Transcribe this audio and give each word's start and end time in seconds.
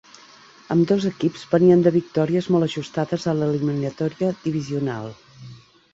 Ambdós 0.75 1.03
equips 1.09 1.43
venien 1.51 1.83
de 1.87 1.93
victòries 1.97 2.49
molt 2.55 2.69
ajustades 2.69 3.27
a 3.35 3.35
l'eliminatòria 3.41 4.35
divisional. 4.47 5.11